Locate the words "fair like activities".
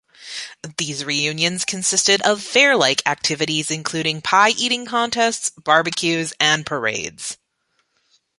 2.41-3.69